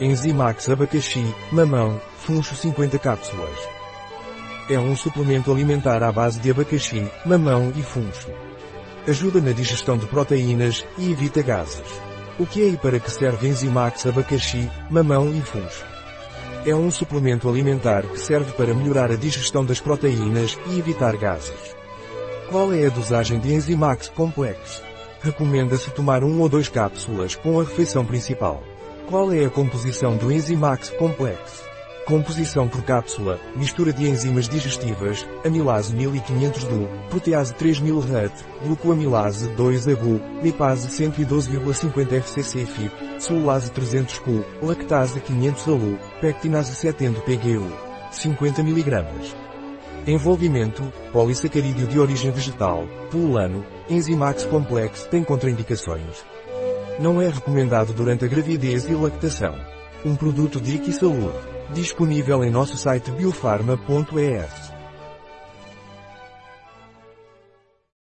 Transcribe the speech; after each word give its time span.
Enzimax 0.00 0.68
abacaxi, 0.68 1.24
mamão, 1.52 2.00
funcho 2.18 2.56
50 2.56 2.98
cápsulas. 2.98 3.56
É 4.68 4.76
um 4.76 4.96
suplemento 4.96 5.52
alimentar 5.52 6.02
à 6.02 6.10
base 6.10 6.40
de 6.40 6.50
abacaxi, 6.50 7.08
mamão 7.24 7.72
e 7.76 7.82
funcho. 7.82 8.28
Ajuda 9.06 9.40
na 9.40 9.52
digestão 9.52 9.96
de 9.96 10.06
proteínas 10.06 10.84
e 10.98 11.12
evita 11.12 11.42
gases. 11.42 11.86
O 12.40 12.44
que 12.46 12.64
é 12.64 12.68
e 12.70 12.76
para 12.76 12.98
que 12.98 13.08
serve 13.08 13.46
Enzimax 13.46 14.04
abacaxi, 14.06 14.68
mamão 14.90 15.32
e 15.32 15.40
funcho? 15.42 15.84
É 16.66 16.74
um 16.74 16.90
suplemento 16.90 17.48
alimentar 17.48 18.02
que 18.02 18.18
serve 18.18 18.50
para 18.52 18.74
melhorar 18.74 19.12
a 19.12 19.16
digestão 19.16 19.64
das 19.64 19.78
proteínas 19.78 20.58
e 20.70 20.78
evitar 20.78 21.16
gases. 21.16 21.76
Qual 22.50 22.72
é 22.72 22.86
a 22.86 22.90
dosagem 22.90 23.38
de 23.38 23.54
Enzimax 23.54 24.08
Complex? 24.08 24.82
Recomenda-se 25.22 25.90
tomar 25.90 26.24
um 26.24 26.40
ou 26.40 26.48
dois 26.48 26.68
cápsulas 26.68 27.36
com 27.36 27.60
a 27.60 27.62
refeição 27.62 28.04
principal. 28.04 28.73
Qual 29.08 29.32
é 29.32 29.44
a 29.44 29.50
composição 29.50 30.16
do 30.16 30.32
Enzimax 30.32 30.88
Complex? 30.90 31.62
Composição 32.06 32.66
por 32.66 32.82
cápsula, 32.82 33.38
mistura 33.54 33.92
de 33.92 34.08
enzimas 34.08 34.48
digestivas, 34.48 35.28
amilase 35.44 35.94
1500-DU, 35.94 36.88
protease 37.10 37.52
3000-RUT, 37.54 38.32
glucoamilase 38.64 39.50
2-AGU, 39.50 40.22
lipase 40.42 40.88
112,50-FCC-FIP, 40.88 43.20
celulase 43.20 43.70
300-Q, 43.72 44.42
lactase 44.62 45.20
500-ALU, 45.20 45.98
pectinase 46.22 46.74
70-PGU, 46.74 47.70
50 48.10 48.62
mg. 48.62 49.04
Envolvimento, 50.06 50.82
polissacarídeo 51.12 51.86
de 51.86 52.00
origem 52.00 52.30
vegetal, 52.30 52.86
pululano, 53.10 53.66
Enzimax 53.88 54.44
Complex 54.46 55.04
tem 55.04 55.22
contraindicações. 55.22 56.24
Não 56.98 57.20
é 57.20 57.28
recomendado 57.28 57.92
durante 57.92 58.24
a 58.24 58.28
gravidez 58.28 58.84
e 58.88 58.94
lactação. 58.94 59.54
Um 60.04 60.14
produto 60.14 60.60
de 60.60 60.92
Saúde. 60.92 61.36
Disponível 61.72 62.44
em 62.44 62.50
nosso 62.50 62.76
site 62.76 63.10
biofarma.es. 63.10 64.63